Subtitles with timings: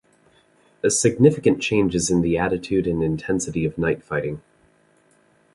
[0.81, 4.41] A significant change is in the attitude and intensity of knight fighting.